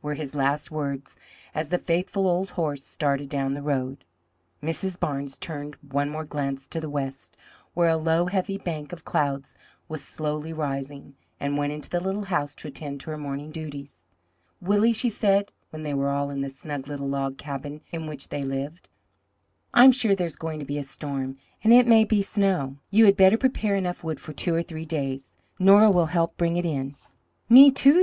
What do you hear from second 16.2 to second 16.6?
in the